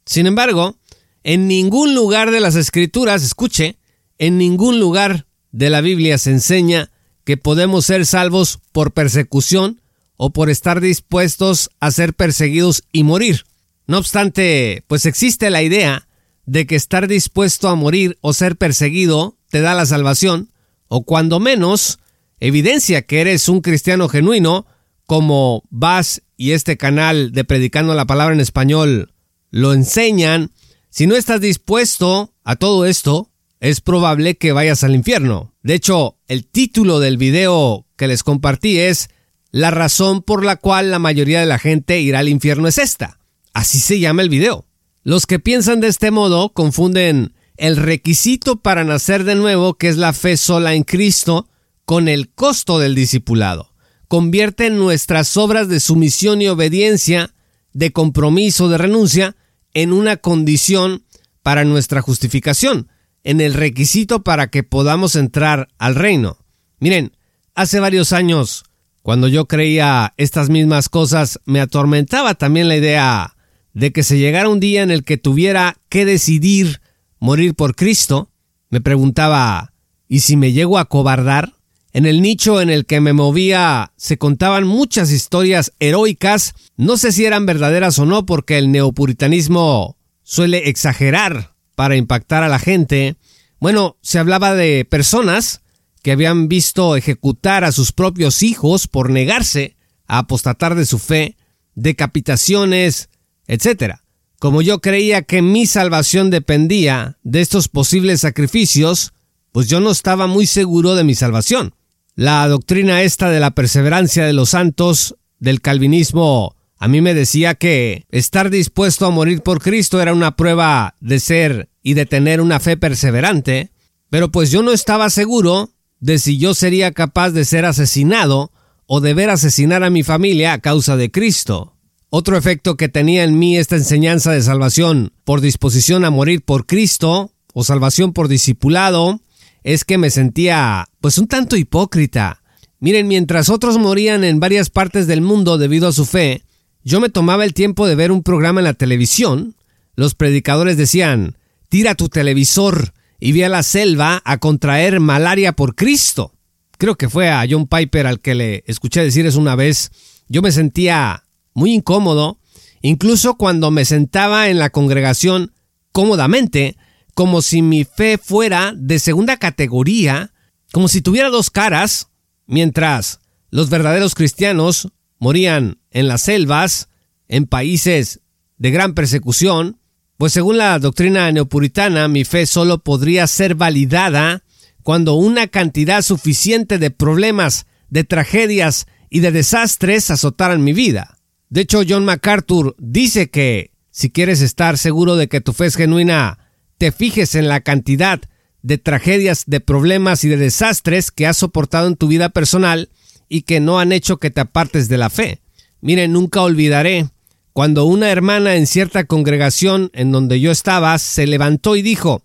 Sin 0.04 0.26
embargo, 0.26 0.76
en 1.24 1.48
ningún 1.48 1.94
lugar 1.94 2.30
de 2.30 2.40
las 2.40 2.54
escrituras, 2.54 3.22
escuche, 3.22 3.78
en 4.18 4.38
ningún 4.38 4.78
lugar 4.78 5.26
de 5.52 5.70
la 5.70 5.80
Biblia 5.80 6.18
se 6.18 6.30
enseña 6.30 6.90
que 7.24 7.36
podemos 7.36 7.86
ser 7.86 8.06
salvos 8.06 8.60
por 8.72 8.92
persecución 8.92 9.80
o 10.16 10.30
por 10.30 10.50
estar 10.50 10.80
dispuestos 10.80 11.70
a 11.80 11.90
ser 11.90 12.14
perseguidos 12.14 12.84
y 12.92 13.02
morir. 13.02 13.44
No 13.86 13.98
obstante, 13.98 14.84
pues 14.86 15.06
existe 15.06 15.50
la 15.50 15.62
idea 15.62 16.06
de 16.44 16.66
que 16.66 16.76
estar 16.76 17.08
dispuesto 17.08 17.68
a 17.68 17.74
morir 17.74 18.18
o 18.20 18.32
ser 18.32 18.56
perseguido 18.56 19.36
te 19.48 19.60
da 19.60 19.74
la 19.74 19.86
salvación, 19.86 20.50
o 20.88 21.04
cuando 21.04 21.40
menos, 21.40 21.98
evidencia 22.40 23.02
que 23.02 23.20
eres 23.20 23.48
un 23.48 23.60
cristiano 23.60 24.08
genuino, 24.08 24.66
como 25.06 25.62
vas 25.70 26.22
y 26.36 26.52
este 26.52 26.76
canal 26.76 27.32
de 27.32 27.44
Predicando 27.44 27.94
la 27.94 28.06
Palabra 28.06 28.34
en 28.34 28.40
Español 28.40 29.12
lo 29.50 29.72
enseñan. 29.72 30.52
Si 30.90 31.06
no 31.06 31.16
estás 31.16 31.40
dispuesto 31.40 32.34
a 32.44 32.56
todo 32.56 32.84
esto, 32.84 33.30
es 33.60 33.80
probable 33.80 34.36
que 34.36 34.52
vayas 34.52 34.84
al 34.84 34.94
infierno. 34.94 35.54
De 35.62 35.74
hecho, 35.74 36.18
el 36.26 36.46
título 36.46 37.00
del 37.00 37.16
video 37.16 37.86
que 37.96 38.08
les 38.08 38.22
compartí 38.22 38.78
es 38.78 39.08
La 39.50 39.70
razón 39.70 40.22
por 40.22 40.44
la 40.44 40.56
cual 40.56 40.90
la 40.90 40.98
mayoría 40.98 41.40
de 41.40 41.46
la 41.46 41.58
gente 41.58 42.00
irá 42.00 42.18
al 42.18 42.28
infierno 42.28 42.68
es 42.68 42.78
esta. 42.78 43.18
Así 43.54 43.78
se 43.78 43.98
llama 43.98 44.22
el 44.22 44.28
video. 44.28 44.66
Los 45.02 45.26
que 45.26 45.38
piensan 45.38 45.80
de 45.80 45.88
este 45.88 46.10
modo 46.10 46.50
confunden 46.50 47.35
el 47.56 47.76
requisito 47.76 48.56
para 48.56 48.84
nacer 48.84 49.24
de 49.24 49.34
nuevo, 49.34 49.74
que 49.74 49.88
es 49.88 49.96
la 49.96 50.12
fe 50.12 50.36
sola 50.36 50.74
en 50.74 50.84
Cristo, 50.84 51.48
con 51.84 52.08
el 52.08 52.30
costo 52.30 52.78
del 52.78 52.94
discipulado. 52.94 53.72
Convierten 54.08 54.78
nuestras 54.78 55.36
obras 55.36 55.68
de 55.68 55.80
sumisión 55.80 56.42
y 56.42 56.48
obediencia, 56.48 57.34
de 57.72 57.92
compromiso, 57.92 58.68
de 58.68 58.78
renuncia, 58.78 59.36
en 59.74 59.92
una 59.92 60.16
condición 60.16 61.04
para 61.42 61.64
nuestra 61.64 62.00
justificación 62.02 62.88
en 63.26 63.40
el 63.40 63.54
requisito 63.54 64.22
para 64.22 64.46
que 64.50 64.62
podamos 64.62 65.16
entrar 65.16 65.66
al 65.78 65.96
reino. 65.96 66.38
Miren, 66.78 67.16
hace 67.56 67.80
varios 67.80 68.12
años, 68.12 68.62
cuando 69.02 69.26
yo 69.26 69.46
creía 69.48 70.14
estas 70.16 70.48
mismas 70.48 70.88
cosas, 70.88 71.40
me 71.44 71.60
atormentaba 71.60 72.36
también 72.36 72.68
la 72.68 72.76
idea 72.76 73.36
de 73.74 73.90
que 73.90 74.04
se 74.04 74.18
llegara 74.18 74.48
un 74.48 74.60
día 74.60 74.84
en 74.84 74.92
el 74.92 75.02
que 75.02 75.16
tuviera 75.16 75.76
que 75.88 76.04
decidir 76.04 76.80
morir 77.18 77.54
por 77.54 77.74
Cristo. 77.74 78.30
Me 78.70 78.80
preguntaba, 78.80 79.72
¿y 80.08 80.20
si 80.20 80.36
me 80.36 80.52
llego 80.52 80.78
a 80.78 80.86
cobardar? 80.86 81.54
En 81.92 82.04
el 82.04 82.20
nicho 82.20 82.60
en 82.60 82.68
el 82.68 82.84
que 82.84 83.00
me 83.00 83.14
movía 83.14 83.92
se 83.96 84.18
contaban 84.18 84.66
muchas 84.66 85.10
historias 85.10 85.72
heroicas, 85.80 86.54
no 86.76 86.98
sé 86.98 87.10
si 87.10 87.24
eran 87.24 87.46
verdaderas 87.46 87.98
o 87.98 88.04
no 88.04 88.26
porque 88.26 88.58
el 88.58 88.70
neopuritanismo 88.70 89.96
suele 90.22 90.68
exagerar 90.68 91.54
para 91.74 91.96
impactar 91.96 92.42
a 92.42 92.48
la 92.48 92.58
gente. 92.58 93.16
Bueno, 93.60 93.96
se 94.02 94.18
hablaba 94.18 94.54
de 94.54 94.84
personas 94.84 95.62
que 96.02 96.12
habían 96.12 96.48
visto 96.48 96.96
ejecutar 96.96 97.64
a 97.64 97.72
sus 97.72 97.92
propios 97.92 98.42
hijos 98.42 98.88
por 98.88 99.08
negarse 99.08 99.76
a 100.06 100.18
apostatar 100.18 100.74
de 100.74 100.86
su 100.86 100.98
fe, 100.98 101.36
decapitaciones, 101.74 103.08
etc. 103.46 104.00
Como 104.38 104.62
yo 104.62 104.80
creía 104.80 105.22
que 105.22 105.42
mi 105.42 105.66
salvación 105.66 106.30
dependía 106.30 107.18
de 107.22 107.40
estos 107.40 107.68
posibles 107.68 108.20
sacrificios, 108.20 109.12
pues 109.52 109.68
yo 109.68 109.80
no 109.80 109.90
estaba 109.90 110.26
muy 110.26 110.46
seguro 110.46 110.94
de 110.94 111.04
mi 111.04 111.14
salvación. 111.14 111.74
La 112.14 112.46
doctrina 112.48 113.02
esta 113.02 113.30
de 113.30 113.40
la 113.40 113.52
perseverancia 113.52 114.24
de 114.26 114.32
los 114.32 114.50
santos 114.50 115.16
del 115.38 115.60
calvinismo 115.60 116.56
a 116.78 116.88
mí 116.88 117.00
me 117.00 117.14
decía 117.14 117.54
que 117.54 118.04
estar 118.10 118.50
dispuesto 118.50 119.06
a 119.06 119.10
morir 119.10 119.42
por 119.42 119.62
Cristo 119.62 120.00
era 120.00 120.12
una 120.12 120.36
prueba 120.36 120.94
de 121.00 121.20
ser 121.20 121.70
y 121.82 121.94
de 121.94 122.04
tener 122.04 122.40
una 122.40 122.60
fe 122.60 122.76
perseverante, 122.76 123.70
pero 124.10 124.30
pues 124.30 124.50
yo 124.50 124.62
no 124.62 124.72
estaba 124.72 125.08
seguro 125.08 125.70
de 126.00 126.18
si 126.18 126.36
yo 126.36 126.52
sería 126.52 126.92
capaz 126.92 127.30
de 127.30 127.46
ser 127.46 127.64
asesinado 127.64 128.52
o 128.86 129.00
de 129.00 129.14
ver 129.14 129.30
asesinar 129.30 129.84
a 129.84 129.90
mi 129.90 130.02
familia 130.02 130.52
a 130.52 130.60
causa 130.60 130.96
de 130.96 131.10
Cristo. 131.10 131.75
Otro 132.08 132.36
efecto 132.36 132.76
que 132.76 132.88
tenía 132.88 133.24
en 133.24 133.38
mí 133.38 133.58
esta 133.58 133.76
enseñanza 133.76 134.30
de 134.32 134.40
salvación 134.40 135.12
por 135.24 135.40
disposición 135.40 136.04
a 136.04 136.10
morir 136.10 136.42
por 136.42 136.66
Cristo 136.66 137.32
o 137.52 137.64
salvación 137.64 138.12
por 138.12 138.28
discipulado 138.28 139.20
es 139.64 139.84
que 139.84 139.98
me 139.98 140.10
sentía 140.10 140.88
pues 141.00 141.18
un 141.18 141.26
tanto 141.26 141.56
hipócrita. 141.56 142.42
Miren, 142.78 143.08
mientras 143.08 143.48
otros 143.48 143.78
morían 143.78 144.22
en 144.22 144.38
varias 144.38 144.70
partes 144.70 145.08
del 145.08 145.20
mundo 145.20 145.58
debido 145.58 145.88
a 145.88 145.92
su 145.92 146.04
fe, 146.04 146.44
yo 146.84 147.00
me 147.00 147.08
tomaba 147.08 147.44
el 147.44 147.54
tiempo 147.54 147.88
de 147.88 147.96
ver 147.96 148.12
un 148.12 148.22
programa 148.22 148.60
en 148.60 148.64
la 148.66 148.74
televisión. 148.74 149.56
Los 149.96 150.14
predicadores 150.14 150.76
decían, 150.76 151.36
tira 151.68 151.96
tu 151.96 152.08
televisor 152.08 152.92
y 153.18 153.32
ve 153.32 153.44
a 153.44 153.48
la 153.48 153.64
selva 153.64 154.22
a 154.24 154.38
contraer 154.38 155.00
malaria 155.00 155.52
por 155.52 155.74
Cristo. 155.74 156.32
Creo 156.78 156.94
que 156.94 157.08
fue 157.08 157.30
a 157.30 157.44
John 157.50 157.66
Piper 157.66 158.06
al 158.06 158.20
que 158.20 158.36
le 158.36 158.62
escuché 158.68 159.02
decir 159.02 159.26
eso 159.26 159.40
una 159.40 159.56
vez. 159.56 159.90
Yo 160.28 160.42
me 160.42 160.52
sentía 160.52 161.24
muy 161.56 161.72
incómodo, 161.72 162.38
incluso 162.82 163.36
cuando 163.36 163.70
me 163.70 163.86
sentaba 163.86 164.50
en 164.50 164.58
la 164.58 164.68
congregación 164.68 165.52
cómodamente, 165.90 166.76
como 167.14 167.40
si 167.40 167.62
mi 167.62 167.84
fe 167.84 168.18
fuera 168.18 168.74
de 168.76 168.98
segunda 168.98 169.38
categoría, 169.38 170.34
como 170.70 170.86
si 170.86 171.00
tuviera 171.00 171.30
dos 171.30 171.48
caras, 171.48 172.08
mientras 172.46 173.20
los 173.50 173.70
verdaderos 173.70 174.14
cristianos 174.14 174.88
morían 175.18 175.78
en 175.90 176.08
las 176.08 176.22
selvas, 176.22 176.90
en 177.26 177.46
países 177.46 178.20
de 178.58 178.70
gran 178.70 178.92
persecución, 178.92 179.80
pues 180.18 180.34
según 180.34 180.58
la 180.58 180.78
doctrina 180.78 181.32
neopuritana 181.32 182.06
mi 182.06 182.24
fe 182.24 182.44
solo 182.44 182.80
podría 182.80 183.26
ser 183.26 183.54
validada 183.54 184.42
cuando 184.82 185.14
una 185.14 185.46
cantidad 185.46 186.02
suficiente 186.02 186.78
de 186.78 186.90
problemas, 186.90 187.66
de 187.88 188.04
tragedias 188.04 188.86
y 189.08 189.20
de 189.20 189.32
desastres 189.32 190.10
azotaran 190.10 190.62
mi 190.62 190.74
vida. 190.74 191.15
De 191.48 191.60
hecho, 191.60 191.82
John 191.88 192.04
MacArthur 192.04 192.74
dice 192.78 193.30
que 193.30 193.72
si 193.90 194.10
quieres 194.10 194.40
estar 194.40 194.78
seguro 194.78 195.16
de 195.16 195.28
que 195.28 195.40
tu 195.40 195.52
fe 195.52 195.66
es 195.66 195.76
genuina, 195.76 196.38
te 196.78 196.92
fijes 196.92 197.34
en 197.34 197.48
la 197.48 197.60
cantidad 197.60 198.20
de 198.62 198.78
tragedias, 198.78 199.44
de 199.46 199.60
problemas 199.60 200.24
y 200.24 200.28
de 200.28 200.36
desastres 200.36 201.10
que 201.10 201.26
has 201.26 201.36
soportado 201.36 201.86
en 201.86 201.96
tu 201.96 202.08
vida 202.08 202.30
personal 202.30 202.90
y 203.28 203.42
que 203.42 203.60
no 203.60 203.78
han 203.78 203.92
hecho 203.92 204.18
que 204.18 204.30
te 204.30 204.40
apartes 204.40 204.88
de 204.88 204.98
la 204.98 205.08
fe. 205.08 205.40
Mire, 205.80 206.08
nunca 206.08 206.42
olvidaré 206.42 207.08
cuando 207.52 207.84
una 207.84 208.10
hermana 208.10 208.56
en 208.56 208.66
cierta 208.66 209.04
congregación 209.04 209.90
en 209.94 210.12
donde 210.12 210.40
yo 210.40 210.50
estaba 210.50 210.98
se 210.98 211.26
levantó 211.26 211.76
y 211.76 211.82
dijo, 211.82 212.22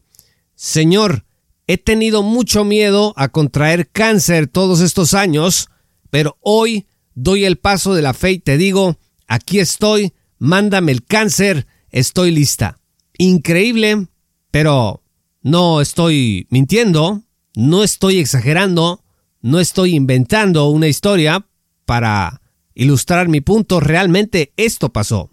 Señor, 0.55 1.25
he 1.67 1.77
tenido 1.77 2.21
mucho 2.23 2.65
miedo 2.65 3.13
a 3.15 3.29
contraer 3.29 3.87
cáncer 3.87 4.47
todos 4.47 4.81
estos 4.81 5.13
años, 5.13 5.69
pero 6.09 6.37
hoy 6.41 6.87
doy 7.13 7.45
el 7.45 7.57
paso 7.57 7.93
de 7.93 8.01
la 8.01 8.13
fe 8.13 8.31
y 8.31 8.39
te 8.39 8.57
digo, 8.57 8.97
aquí 9.31 9.59
estoy, 9.59 10.13
mándame 10.39 10.91
el 10.91 11.05
cáncer, 11.05 11.65
estoy 11.89 12.31
lista. 12.31 12.79
Increíble, 13.17 14.07
pero 14.51 15.03
no 15.41 15.79
estoy 15.79 16.47
mintiendo, 16.49 17.23
no 17.55 17.81
estoy 17.81 18.19
exagerando, 18.19 19.05
no 19.41 19.61
estoy 19.61 19.95
inventando 19.95 20.67
una 20.67 20.89
historia 20.89 21.47
para 21.85 22.41
ilustrar 22.73 23.29
mi 23.29 23.39
punto, 23.39 23.79
realmente 23.79 24.51
esto 24.57 24.91
pasó. 24.91 25.29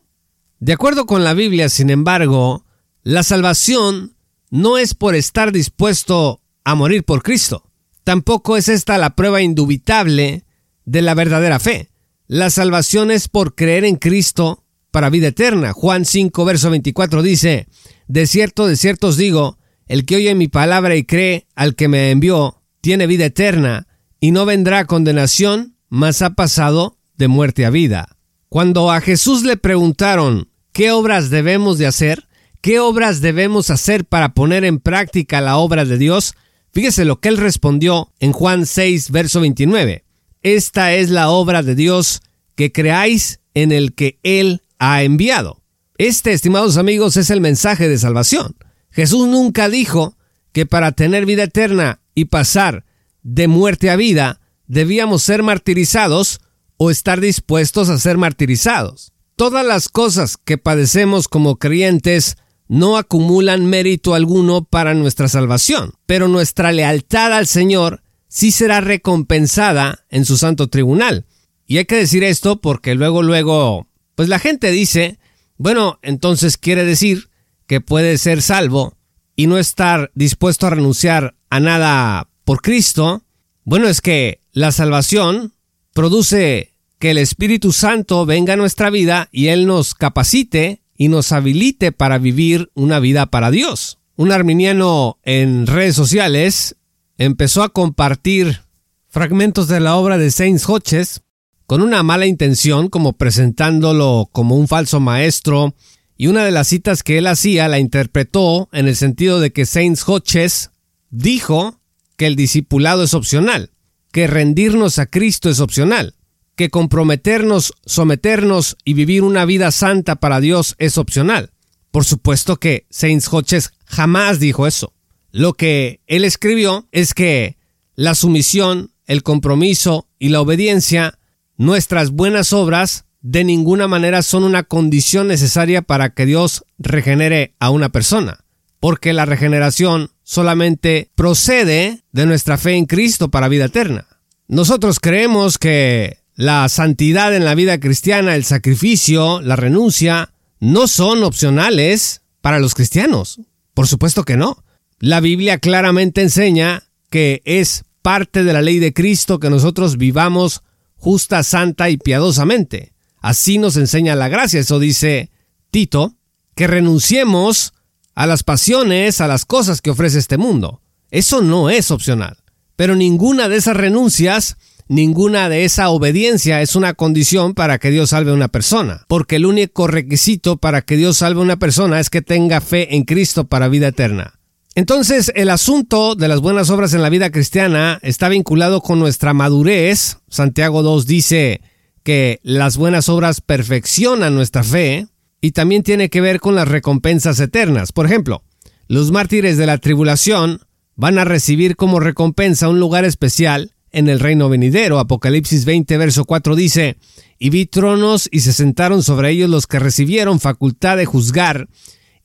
De 0.60 0.74
acuerdo 0.74 1.04
con 1.04 1.24
la 1.24 1.34
Biblia, 1.34 1.68
sin 1.68 1.90
embargo, 1.90 2.64
la 3.02 3.24
salvación 3.24 4.14
no 4.50 4.78
es 4.78 4.94
por 4.94 5.16
estar 5.16 5.50
dispuesto 5.50 6.40
a 6.62 6.76
morir 6.76 7.02
por 7.02 7.24
Cristo. 7.24 7.64
Tampoco 8.04 8.56
es 8.56 8.68
esta 8.68 8.96
la 8.96 9.16
prueba 9.16 9.42
indubitable 9.42 10.44
de 10.84 11.02
la 11.02 11.14
verdadera 11.14 11.58
fe. 11.58 11.87
La 12.30 12.50
salvación 12.50 13.10
es 13.10 13.26
por 13.26 13.54
creer 13.54 13.86
en 13.86 13.96
Cristo 13.96 14.62
para 14.90 15.08
vida 15.08 15.28
eterna. 15.28 15.72
Juan 15.72 16.04
5, 16.04 16.44
verso 16.44 16.68
24 16.68 17.22
dice, 17.22 17.68
De 18.06 18.26
cierto, 18.26 18.66
de 18.66 18.76
cierto 18.76 19.06
os 19.06 19.16
digo, 19.16 19.56
el 19.86 20.04
que 20.04 20.16
oye 20.16 20.34
mi 20.34 20.46
palabra 20.46 20.94
y 20.94 21.04
cree 21.04 21.46
al 21.54 21.74
que 21.74 21.88
me 21.88 22.10
envió, 22.10 22.60
tiene 22.82 23.06
vida 23.06 23.24
eterna, 23.24 23.86
y 24.20 24.32
no 24.32 24.44
vendrá 24.44 24.84
condenación, 24.84 25.78
mas 25.88 26.20
ha 26.20 26.34
pasado 26.34 26.98
de 27.16 27.28
muerte 27.28 27.64
a 27.64 27.70
vida. 27.70 28.18
Cuando 28.50 28.92
a 28.92 29.00
Jesús 29.00 29.42
le 29.42 29.56
preguntaron 29.56 30.50
qué 30.72 30.90
obras 30.90 31.30
debemos 31.30 31.78
de 31.78 31.86
hacer, 31.86 32.28
qué 32.60 32.78
obras 32.78 33.22
debemos 33.22 33.70
hacer 33.70 34.04
para 34.04 34.34
poner 34.34 34.66
en 34.66 34.80
práctica 34.80 35.40
la 35.40 35.56
obra 35.56 35.86
de 35.86 35.96
Dios, 35.96 36.34
fíjese 36.74 37.06
lo 37.06 37.20
que 37.20 37.30
él 37.30 37.38
respondió 37.38 38.12
en 38.20 38.32
Juan 38.32 38.66
6, 38.66 39.12
verso 39.12 39.40
29. 39.40 40.04
Esta 40.42 40.94
es 40.94 41.10
la 41.10 41.30
obra 41.30 41.62
de 41.62 41.74
Dios, 41.74 42.22
que 42.54 42.72
creáis 42.72 43.40
en 43.54 43.72
el 43.72 43.94
que 43.94 44.18
Él 44.22 44.62
ha 44.78 45.02
enviado. 45.02 45.62
Este, 45.96 46.32
estimados 46.32 46.76
amigos, 46.76 47.16
es 47.16 47.30
el 47.30 47.40
mensaje 47.40 47.88
de 47.88 47.98
salvación. 47.98 48.56
Jesús 48.90 49.26
nunca 49.26 49.68
dijo 49.68 50.16
que 50.52 50.66
para 50.66 50.92
tener 50.92 51.26
vida 51.26 51.44
eterna 51.44 52.00
y 52.14 52.26
pasar 52.26 52.84
de 53.22 53.48
muerte 53.48 53.90
a 53.90 53.96
vida 53.96 54.40
debíamos 54.66 55.22
ser 55.22 55.42
martirizados 55.42 56.40
o 56.76 56.90
estar 56.90 57.20
dispuestos 57.20 57.88
a 57.88 57.98
ser 57.98 58.16
martirizados. 58.16 59.12
Todas 59.36 59.64
las 59.66 59.88
cosas 59.88 60.36
que 60.36 60.58
padecemos 60.58 61.28
como 61.28 61.56
creyentes 61.56 62.36
no 62.68 62.96
acumulan 62.96 63.66
mérito 63.66 64.14
alguno 64.14 64.64
para 64.64 64.94
nuestra 64.94 65.28
salvación, 65.28 65.94
pero 66.06 66.28
nuestra 66.28 66.70
lealtad 66.72 67.32
al 67.32 67.46
Señor 67.46 68.02
sí 68.28 68.52
será 68.52 68.80
recompensada 68.80 70.04
en 70.10 70.24
su 70.24 70.36
santo 70.36 70.68
tribunal. 70.68 71.26
Y 71.66 71.78
hay 71.78 71.84
que 71.84 71.96
decir 71.96 72.24
esto 72.24 72.60
porque 72.60 72.94
luego, 72.94 73.22
luego, 73.22 73.88
pues 74.14 74.28
la 74.28 74.38
gente 74.38 74.70
dice, 74.70 75.18
bueno, 75.56 75.98
entonces 76.02 76.56
quiere 76.56 76.84
decir 76.84 77.28
que 77.66 77.80
puede 77.80 78.16
ser 78.18 78.42
salvo 78.42 78.96
y 79.36 79.46
no 79.46 79.58
estar 79.58 80.10
dispuesto 80.14 80.66
a 80.66 80.70
renunciar 80.70 81.36
a 81.50 81.60
nada 81.60 82.28
por 82.44 82.62
Cristo. 82.62 83.22
Bueno, 83.64 83.88
es 83.88 84.00
que 84.00 84.40
la 84.52 84.72
salvación 84.72 85.52
produce 85.92 86.74
que 86.98 87.10
el 87.10 87.18
Espíritu 87.18 87.72
Santo 87.72 88.26
venga 88.26 88.54
a 88.54 88.56
nuestra 88.56 88.90
vida 88.90 89.28
y 89.30 89.48
Él 89.48 89.66
nos 89.66 89.94
capacite 89.94 90.82
y 90.96 91.08
nos 91.08 91.32
habilite 91.32 91.92
para 91.92 92.18
vivir 92.18 92.70
una 92.74 92.98
vida 92.98 93.26
para 93.26 93.50
Dios. 93.50 93.98
Un 94.16 94.32
arminiano 94.32 95.18
en 95.22 95.66
redes 95.66 95.94
sociales 95.94 96.77
empezó 97.18 97.62
a 97.62 97.68
compartir 97.68 98.62
fragmentos 99.08 99.68
de 99.68 99.80
la 99.80 99.96
obra 99.96 100.16
de 100.16 100.30
Saint 100.30 100.60
Hodges 100.66 101.22
con 101.66 101.82
una 101.82 102.02
mala 102.02 102.24
intención, 102.24 102.88
como 102.88 103.12
presentándolo 103.12 104.30
como 104.32 104.56
un 104.56 104.68
falso 104.68 105.00
maestro, 105.00 105.74
y 106.16 106.28
una 106.28 106.44
de 106.44 106.50
las 106.50 106.68
citas 106.68 107.02
que 107.02 107.18
él 107.18 107.26
hacía 107.26 107.68
la 107.68 107.78
interpretó 107.78 108.70
en 108.72 108.88
el 108.88 108.96
sentido 108.96 109.38
de 109.38 109.52
que 109.52 109.66
Saint 109.66 109.98
Hodges 110.06 110.70
dijo 111.10 111.78
que 112.16 112.26
el 112.26 112.36
discipulado 112.36 113.02
es 113.02 113.12
opcional 113.12 113.70
que 114.12 114.26
rendirnos 114.26 114.98
a 114.98 115.06
Cristo 115.06 115.50
es 115.50 115.60
opcional, 115.60 116.14
que 116.56 116.70
comprometernos, 116.70 117.74
someternos 117.84 118.76
y 118.84 118.94
vivir 118.94 119.22
una 119.22 119.44
vida 119.44 119.70
santa 119.70 120.16
para 120.16 120.40
Dios 120.40 120.74
es 120.78 120.98
opcional. 120.98 121.50
Por 121.90 122.04
supuesto 122.04 122.56
que 122.56 122.86
Saint 122.90 123.24
Hodges 123.30 123.72
jamás 123.84 124.40
dijo 124.40 124.66
eso. 124.66 124.92
Lo 125.30 125.54
que 125.54 126.00
él 126.06 126.24
escribió 126.24 126.88
es 126.92 127.14
que 127.14 127.56
la 127.94 128.14
sumisión, 128.14 128.92
el 129.06 129.22
compromiso 129.22 130.08
y 130.18 130.28
la 130.30 130.40
obediencia, 130.40 131.18
nuestras 131.56 132.10
buenas 132.10 132.52
obras, 132.52 133.04
de 133.20 133.44
ninguna 133.44 133.88
manera 133.88 134.22
son 134.22 134.44
una 134.44 134.62
condición 134.62 135.28
necesaria 135.28 135.82
para 135.82 136.10
que 136.10 136.24
Dios 136.24 136.64
regenere 136.78 137.54
a 137.58 137.70
una 137.70 137.90
persona, 137.90 138.44
porque 138.80 139.12
la 139.12 139.26
regeneración 139.26 140.10
solamente 140.22 141.10
procede 141.14 142.04
de 142.12 142.26
nuestra 142.26 142.58
fe 142.58 142.74
en 142.74 142.86
Cristo 142.86 143.30
para 143.30 143.48
vida 143.48 143.66
eterna. 143.66 144.06
Nosotros 144.46 145.00
creemos 145.00 145.58
que 145.58 146.18
la 146.34 146.68
santidad 146.68 147.34
en 147.34 147.44
la 147.44 147.54
vida 147.54 147.80
cristiana, 147.80 148.36
el 148.36 148.44
sacrificio, 148.44 149.40
la 149.40 149.56
renuncia, 149.56 150.32
no 150.60 150.86
son 150.86 151.24
opcionales 151.24 152.22
para 152.40 152.60
los 152.60 152.74
cristianos. 152.74 153.40
Por 153.74 153.88
supuesto 153.88 154.24
que 154.24 154.36
no. 154.36 154.62
La 155.00 155.20
Biblia 155.20 155.58
claramente 155.58 156.22
enseña 156.22 156.82
que 157.08 157.40
es 157.44 157.84
parte 158.02 158.42
de 158.42 158.52
la 158.52 158.62
ley 158.62 158.80
de 158.80 158.92
Cristo 158.92 159.38
que 159.38 159.50
nosotros 159.50 159.96
vivamos 159.96 160.62
justa, 160.96 161.44
santa 161.44 161.88
y 161.88 161.98
piadosamente. 161.98 162.94
Así 163.20 163.58
nos 163.58 163.76
enseña 163.76 164.16
la 164.16 164.28
gracia. 164.28 164.58
Eso 164.58 164.80
dice 164.80 165.30
Tito, 165.70 166.14
que 166.56 166.66
renunciemos 166.66 167.74
a 168.14 168.26
las 168.26 168.42
pasiones, 168.42 169.20
a 169.20 169.28
las 169.28 169.44
cosas 169.44 169.80
que 169.80 169.90
ofrece 169.90 170.18
este 170.18 170.36
mundo. 170.36 170.82
Eso 171.12 171.42
no 171.42 171.70
es 171.70 171.92
opcional. 171.92 172.38
Pero 172.74 172.96
ninguna 172.96 173.48
de 173.48 173.56
esas 173.56 173.76
renuncias, 173.76 174.56
ninguna 174.88 175.48
de 175.48 175.64
esa 175.64 175.90
obediencia 175.90 176.60
es 176.60 176.74
una 176.74 176.94
condición 176.94 177.54
para 177.54 177.78
que 177.78 177.90
Dios 177.90 178.10
salve 178.10 178.32
a 178.32 178.34
una 178.34 178.48
persona. 178.48 179.04
Porque 179.06 179.36
el 179.36 179.46
único 179.46 179.86
requisito 179.86 180.56
para 180.56 180.82
que 180.82 180.96
Dios 180.96 181.18
salve 181.18 181.40
a 181.40 181.44
una 181.44 181.58
persona 181.58 182.00
es 182.00 182.10
que 182.10 182.22
tenga 182.22 182.60
fe 182.60 182.96
en 182.96 183.04
Cristo 183.04 183.46
para 183.46 183.68
vida 183.68 183.88
eterna. 183.88 184.37
Entonces, 184.74 185.32
el 185.34 185.50
asunto 185.50 186.14
de 186.14 186.28
las 186.28 186.40
buenas 186.40 186.70
obras 186.70 186.94
en 186.94 187.02
la 187.02 187.08
vida 187.08 187.30
cristiana 187.30 187.98
está 188.02 188.28
vinculado 188.28 188.80
con 188.80 188.98
nuestra 188.98 189.34
madurez. 189.34 190.18
Santiago 190.28 190.82
2 190.82 191.06
dice 191.06 191.60
que 192.02 192.40
las 192.42 192.76
buenas 192.76 193.08
obras 193.08 193.40
perfeccionan 193.40 194.34
nuestra 194.34 194.62
fe 194.62 195.08
y 195.40 195.52
también 195.52 195.82
tiene 195.82 196.10
que 196.10 196.20
ver 196.20 196.40
con 196.40 196.54
las 196.54 196.68
recompensas 196.68 197.40
eternas. 197.40 197.92
Por 197.92 198.06
ejemplo, 198.06 198.42
los 198.86 199.10
mártires 199.10 199.56
de 199.56 199.66
la 199.66 199.78
tribulación 199.78 200.60
van 200.94 201.18
a 201.18 201.24
recibir 201.24 201.76
como 201.76 202.00
recompensa 202.00 202.68
un 202.68 202.80
lugar 202.80 203.04
especial 203.04 203.72
en 203.92 204.08
el 204.08 204.20
reino 204.20 204.48
venidero. 204.48 204.98
Apocalipsis 204.98 205.64
20, 205.64 205.96
verso 205.96 206.24
4 206.24 206.56
dice, 206.56 206.96
y 207.38 207.50
vi 207.50 207.66
tronos 207.66 208.28
y 208.30 208.40
se 208.40 208.52
sentaron 208.52 209.02
sobre 209.02 209.30
ellos 209.30 209.50
los 209.50 209.66
que 209.66 209.78
recibieron 209.78 210.40
facultad 210.40 210.96
de 210.96 211.06
juzgar 211.06 211.68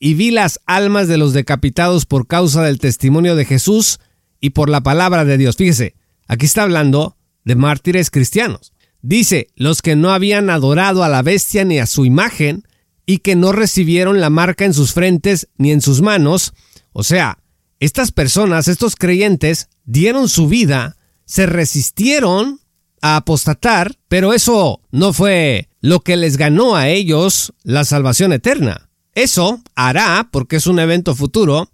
y 0.04 0.12
vi 0.12 0.30
las 0.30 0.60
almas 0.66 1.08
de 1.08 1.16
los 1.16 1.32
decapitados 1.32 2.04
por 2.04 2.26
causa 2.26 2.62
del 2.62 2.78
testimonio 2.78 3.36
de 3.36 3.46
Jesús 3.46 4.00
y 4.38 4.50
por 4.50 4.68
la 4.68 4.82
palabra 4.82 5.24
de 5.24 5.38
Dios. 5.38 5.56
Fíjese, 5.56 5.94
aquí 6.28 6.44
está 6.44 6.64
hablando 6.64 7.16
de 7.46 7.54
mártires 7.54 8.10
cristianos. 8.10 8.74
Dice, 9.00 9.46
los 9.56 9.80
que 9.80 9.96
no 9.96 10.12
habían 10.12 10.50
adorado 10.50 11.04
a 11.04 11.08
la 11.08 11.22
bestia 11.22 11.64
ni 11.64 11.78
a 11.78 11.86
su 11.86 12.04
imagen, 12.04 12.68
y 13.06 13.20
que 13.20 13.34
no 13.34 13.52
recibieron 13.52 14.20
la 14.20 14.28
marca 14.28 14.66
en 14.66 14.74
sus 14.74 14.92
frentes 14.92 15.48
ni 15.56 15.72
en 15.72 15.80
sus 15.80 16.02
manos. 16.02 16.52
O 16.92 17.02
sea, 17.02 17.38
estas 17.80 18.12
personas, 18.12 18.68
estos 18.68 18.96
creyentes, 18.96 19.70
dieron 19.86 20.28
su 20.28 20.48
vida, 20.48 20.98
se 21.24 21.46
resistieron 21.46 22.60
a 23.00 23.16
apostatar, 23.16 23.96
pero 24.08 24.34
eso 24.34 24.82
no 24.90 25.14
fue 25.14 25.70
lo 25.80 26.00
que 26.00 26.18
les 26.18 26.36
ganó 26.36 26.76
a 26.76 26.90
ellos 26.90 27.54
la 27.62 27.86
salvación 27.86 28.34
eterna. 28.34 28.90
Eso 29.14 29.60
hará, 29.74 30.28
porque 30.30 30.56
es 30.56 30.66
un 30.66 30.78
evento 30.78 31.14
futuro, 31.14 31.68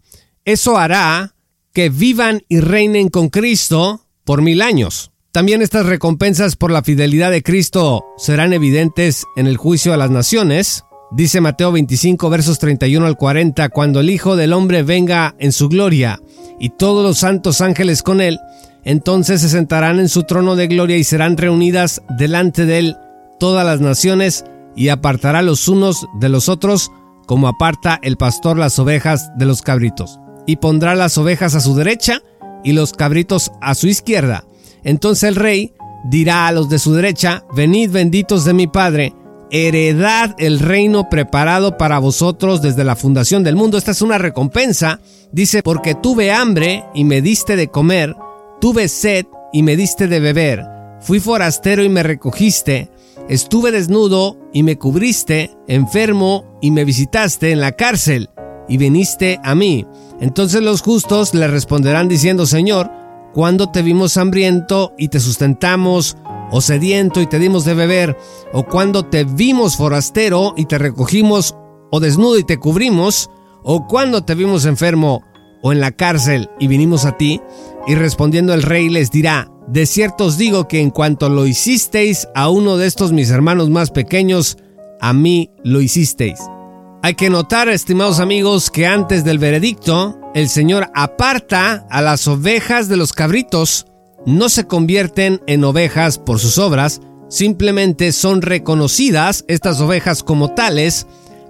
eso 0.45 0.77
hará 0.77 1.35
que 1.73 1.89
vivan 1.89 2.43
y 2.49 2.61
reinen 2.61 3.09
con 3.09 3.29
Cristo 3.29 4.07
por 4.25 4.43
mil 4.43 4.61
años. 4.61 5.11
También 5.33 5.63
estas 5.63 5.87
recompensas 5.87 6.57
por 6.57 6.73
la 6.73 6.83
fidelidad 6.83 7.31
de 7.31 7.43
Cristo 7.43 8.05
serán 8.19 8.53
evidentes 8.53 9.25
en 9.37 9.47
el 9.47 9.57
juicio 9.57 9.95
a 9.95 9.97
las 9.97 10.11
naciones. 10.11 10.85
Dice 11.13 11.41
Mateo 11.41 11.73
25 11.73 12.29
versos 12.31 12.59
31 12.59 13.07
al 13.07 13.17
40, 13.17 13.69
cuando 13.69 14.01
el 14.01 14.11
Hijo 14.11 14.37
del 14.37 14.53
Hombre 14.53 14.83
venga 14.83 15.35
en 15.39 15.53
su 15.53 15.69
gloria 15.69 16.21
y 16.59 16.71
todos 16.71 17.05
los 17.05 17.19
santos 17.19 17.61
ángeles 17.61 18.03
con 18.03 18.21
él, 18.21 18.39
entonces 18.85 19.41
se 19.41 19.49
sentarán 19.49 19.99
en 20.01 20.09
su 20.09 20.25
trono 20.25 20.57
de 20.57 20.67
gloria 20.67 20.97
y 20.97 21.05
serán 21.05 21.37
reunidas 21.37 22.03
delante 22.19 22.67
de 22.67 22.79
él 22.79 22.97
todas 23.39 23.65
las 23.65 23.81
naciones 23.81 24.45
y 24.77 24.89
apartará 24.89 25.43
los 25.43 25.69
unos 25.69 26.07
de 26.19 26.29
los 26.29 26.49
otros 26.49 26.91
como 27.31 27.47
aparta 27.47 28.01
el 28.03 28.17
pastor 28.17 28.59
las 28.59 28.81
ovejas 28.81 29.31
de 29.37 29.47
los 29.47 29.63
cabritos, 29.63 30.19
y 30.49 30.57
pondrá 30.57 30.97
las 30.97 31.17
ovejas 31.17 31.55
a 31.55 31.61
su 31.61 31.77
derecha 31.77 32.23
y 32.65 32.73
los 32.73 32.93
cabritos 32.93 33.53
a 33.61 33.77
su 33.77 33.87
izquierda. 33.87 34.43
Entonces 34.83 35.29
el 35.29 35.37
rey 35.37 35.73
dirá 36.07 36.49
a 36.49 36.53
los 36.53 36.69
de 36.69 36.81
su 36.81 36.93
derecha, 36.93 37.45
venid 37.55 37.93
benditos 37.93 38.45
de 38.45 38.53
mi 38.53 38.67
Padre, 38.67 39.15
heredad 39.53 40.35
el 40.39 40.59
reino 40.59 41.09
preparado 41.09 41.79
para 41.79 42.01
vosotros 42.01 42.63
desde 42.63 42.83
la 42.83 42.97
fundación 42.97 43.45
del 43.45 43.55
mundo. 43.55 43.79
Esta 43.79 43.93
es 43.93 44.03
una 44.03 44.19
recompensa. 44.19 44.99
Dice, 45.31 45.63
porque 45.63 45.95
tuve 45.95 46.33
hambre 46.33 46.85
y 46.95 47.05
me 47.05 47.23
diste 47.23 47.55
de 47.55 47.69
comer, 47.69 48.17
tuve 48.61 48.89
sed 48.89 49.27
y 49.53 49.63
me 49.63 49.77
diste 49.77 50.09
de 50.09 50.19
beber, 50.19 50.67
fui 51.01 51.21
forastero 51.21 51.85
y 51.85 51.89
me 51.89 52.03
recogiste, 52.03 52.91
Estuve 53.31 53.71
desnudo 53.71 54.37
y 54.53 54.65
me 54.65 54.77
cubriste, 54.77 55.57
enfermo 55.69 56.59
y 56.61 56.73
me 56.73 56.85
visitaste 56.85 57.53
en 57.53 57.61
la 57.61 57.71
cárcel 57.71 58.29
y 58.69 58.77
viniste 58.77 59.39
a 59.45 59.55
mí. 59.55 59.87
Entonces 60.21 60.61
los 60.63 60.83
justos 60.83 61.33
le 61.33 61.47
responderán 61.47 62.09
diciendo, 62.09 62.45
Señor, 62.45 62.91
¿cuándo 63.33 63.71
te 63.71 63.83
vimos 63.83 64.17
hambriento 64.17 64.95
y 64.99 65.11
te 65.11 65.21
sustentamos, 65.21 66.17
o 66.51 66.61
sediento 66.61 67.21
y 67.21 67.29
te 67.29 67.39
dimos 67.39 67.65
de 67.65 67.75
beber, 67.75 68.17
o 68.53 68.65
cuando 68.65 69.05
te 69.05 69.23
vimos 69.23 69.77
forastero 69.77 70.53
y 70.57 70.65
te 70.65 70.79
recogimos, 70.79 71.55
o 71.93 72.01
desnudo 72.01 72.37
y 72.37 72.43
te 72.43 72.59
cubrimos, 72.59 73.31
o 73.63 73.87
cuando 73.87 74.25
te 74.25 74.35
vimos 74.35 74.65
enfermo 74.65 75.23
o 75.63 75.71
en 75.71 75.79
la 75.79 75.93
cárcel 75.93 76.51
y 76.59 76.67
vinimos 76.67 77.05
a 77.05 77.17
ti? 77.17 77.41
Y 77.87 77.95
respondiendo 77.95 78.55
el 78.55 78.65
rey 78.65 78.89
les 78.89 79.13
dirá, 79.13 79.49
de 79.73 79.87
cierto 79.87 80.25
os 80.25 80.37
digo 80.37 80.67
que 80.67 80.81
en 80.81 80.91
cuanto 80.91 81.29
lo 81.29 81.47
hicisteis 81.47 82.27
a 82.35 82.49
uno 82.49 82.77
de 82.77 82.89
estos 82.89 83.13
mis 83.13 83.31
hermanos 83.31 83.71
más 83.71 83.93
pequeños, 83.93 84.59
a 85.01 85.13
mí 85.13 85.53
lo 85.63 85.81
hicisteis. 85.81 86.41
Hay 87.03 87.15
que 87.15 87.31
notar, 87.31 87.69
estimados 87.69 88.19
amigos, 88.19 88.71
que 88.71 88.87
antes 88.87 89.23
del 89.23 89.39
veredicto, 89.39 90.21
el 90.35 90.49
Señor 90.49 90.91
aparta 90.95 91.87
a 91.89 92.03
las 92.03 92.27
ovejas 92.27 92.89
de 92.89 92.97
los 92.97 93.13
cabritos. 93.13 93.87
No 94.27 94.49
se 94.49 94.67
convierten 94.67 95.41
en 95.47 95.63
ovejas 95.63 96.19
por 96.19 96.41
sus 96.41 96.59
obras, 96.59 97.01
simplemente 97.29 98.11
son 98.11 98.43
reconocidas 98.43 99.45
estas 99.47 99.81
ovejas 99.81 100.25
como 100.25 100.53
tales 100.53 101.07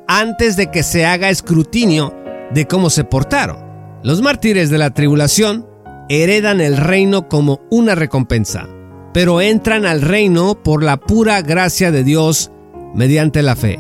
antes 0.06 0.56
de 0.56 0.70
que 0.70 0.82
se 0.82 1.06
haga 1.06 1.30
escrutinio 1.30 2.14
de 2.52 2.66
cómo 2.66 2.90
se 2.90 3.04
portaron. 3.04 3.56
Los 4.02 4.20
mártires 4.20 4.68
de 4.68 4.78
la 4.78 4.90
tribulación 4.90 5.69
heredan 6.10 6.60
el 6.60 6.76
reino 6.76 7.28
como 7.28 7.60
una 7.70 7.94
recompensa, 7.94 8.68
pero 9.14 9.40
entran 9.40 9.86
al 9.86 10.02
reino 10.02 10.60
por 10.60 10.82
la 10.82 10.96
pura 10.96 11.40
gracia 11.40 11.92
de 11.92 12.02
Dios 12.02 12.50
mediante 12.96 13.42
la 13.42 13.54
fe. 13.54 13.78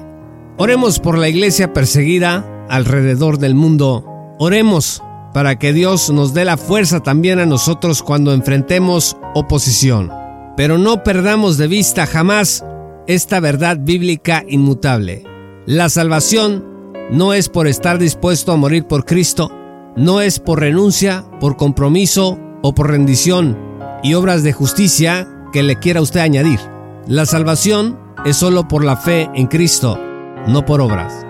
Oremos 0.56 1.00
por 1.00 1.18
la 1.18 1.28
iglesia 1.28 1.72
perseguida 1.72 2.66
alrededor 2.68 3.38
del 3.38 3.56
mundo. 3.56 4.04
Oremos 4.38 5.02
para 5.34 5.58
que 5.58 5.72
Dios 5.72 6.10
nos 6.10 6.32
dé 6.32 6.44
la 6.44 6.56
fuerza 6.56 7.00
también 7.00 7.40
a 7.40 7.46
nosotros 7.46 8.00
cuando 8.00 8.32
enfrentemos 8.32 9.16
oposición. 9.34 10.12
Pero 10.56 10.78
no 10.78 11.02
perdamos 11.02 11.58
de 11.58 11.66
vista 11.66 12.06
jamás 12.06 12.64
esta 13.08 13.40
verdad 13.40 13.76
bíblica 13.80 14.44
inmutable. 14.46 15.24
La 15.66 15.88
salvación 15.88 16.64
no 17.10 17.34
es 17.34 17.48
por 17.48 17.66
estar 17.66 17.98
dispuesto 17.98 18.52
a 18.52 18.56
morir 18.56 18.84
por 18.84 19.04
Cristo, 19.04 19.50
no 19.96 20.20
es 20.20 20.38
por 20.38 20.60
renuncia, 20.60 21.24
por 21.40 21.56
compromiso 21.56 22.38
o 22.62 22.74
por 22.74 22.90
rendición 22.90 23.56
y 24.02 24.14
obras 24.14 24.42
de 24.42 24.52
justicia 24.52 25.28
que 25.52 25.62
le 25.62 25.78
quiera 25.78 26.00
usted 26.00 26.20
añadir. 26.20 26.58
La 27.06 27.26
salvación 27.26 27.98
es 28.24 28.36
solo 28.36 28.66
por 28.68 28.84
la 28.84 28.96
fe 28.96 29.28
en 29.34 29.46
Cristo, 29.46 29.98
no 30.46 30.64
por 30.64 30.80
obras. 30.80 31.26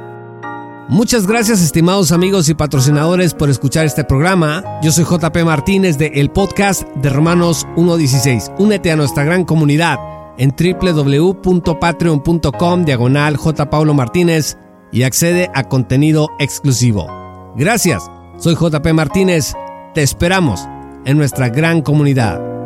Muchas 0.89 1.27
gracias 1.27 1.63
estimados 1.63 2.11
amigos 2.11 2.49
y 2.49 2.55
patrocinadores 2.55 3.33
por 3.33 3.49
escuchar 3.49 3.87
este 3.87 4.03
programa. 4.03 4.65
Yo 4.83 4.91
soy 4.91 5.05
JP 5.05 5.45
Martínez 5.45 5.99
de 5.99 6.07
el 6.17 6.31
podcast 6.31 6.83
de 6.97 7.11
Romanos 7.11 7.65
1.16. 7.77 8.57
Únete 8.59 8.91
a 8.91 8.97
nuestra 8.97 9.23
gran 9.23 9.45
comunidad 9.45 9.99
en 10.37 10.53
www.patreon.com 10.59 12.85
diagonal 12.85 13.37
J. 13.37 13.71
Paulo 13.71 13.95
Martínez 13.95 14.59
y 14.91 15.05
accede 15.05 15.49
a 15.55 15.63
contenido 15.65 16.29
exclusivo. 16.41 17.07
Gracias. 17.57 18.11
Soy 18.41 18.55
JP 18.55 18.95
Martínez. 18.95 19.53
Te 19.93 20.03
esperamos 20.03 20.67
en 21.05 21.19
nuestra 21.19 21.51
gran 21.51 21.83
comunidad. 21.83 22.60